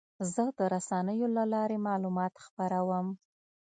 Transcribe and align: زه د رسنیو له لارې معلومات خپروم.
زه 0.33 0.43
د 0.57 0.59
رسنیو 0.73 1.27
له 1.37 1.43
لارې 1.53 1.77
معلومات 1.87 2.33
خپروم. 2.45 3.07